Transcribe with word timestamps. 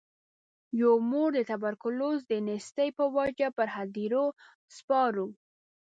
یوه 0.79 0.97
مور 1.09 1.29
د 1.35 1.39
توبرکلوز 1.49 2.19
د 2.31 2.33
نیستۍ 2.47 2.89
په 2.97 3.05
وجه 3.17 3.47
پر 3.57 3.67
هدیرو 3.75 4.25
سپارو. 4.75 5.27